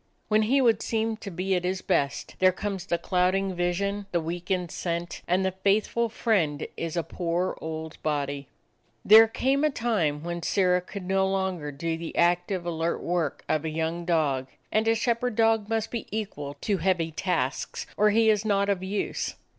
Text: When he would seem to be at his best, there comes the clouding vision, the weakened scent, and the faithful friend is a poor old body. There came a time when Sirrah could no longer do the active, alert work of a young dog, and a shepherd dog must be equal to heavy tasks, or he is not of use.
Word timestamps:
When 0.29 0.41
he 0.41 0.61
would 0.61 0.81
seem 0.81 1.15
to 1.17 1.29
be 1.29 1.53
at 1.53 1.63
his 1.63 1.83
best, 1.83 2.35
there 2.39 2.51
comes 2.51 2.87
the 2.87 2.97
clouding 2.97 3.53
vision, 3.53 4.07
the 4.11 4.19
weakened 4.19 4.71
scent, 4.71 5.21
and 5.27 5.45
the 5.45 5.51
faithful 5.51 6.09
friend 6.09 6.65
is 6.75 6.97
a 6.97 7.03
poor 7.03 7.55
old 7.61 8.01
body. 8.01 8.47
There 9.05 9.27
came 9.27 9.63
a 9.63 9.69
time 9.69 10.23
when 10.23 10.41
Sirrah 10.41 10.81
could 10.81 11.03
no 11.05 11.27
longer 11.27 11.71
do 11.71 11.99
the 11.99 12.15
active, 12.17 12.65
alert 12.65 13.03
work 13.03 13.43
of 13.47 13.63
a 13.63 13.69
young 13.69 14.03
dog, 14.03 14.47
and 14.71 14.87
a 14.87 14.95
shepherd 14.95 15.35
dog 15.35 15.69
must 15.69 15.91
be 15.91 16.07
equal 16.09 16.55
to 16.61 16.77
heavy 16.79 17.11
tasks, 17.11 17.85
or 17.95 18.09
he 18.09 18.31
is 18.31 18.43
not 18.43 18.69
of 18.69 18.81
use. 18.81 19.35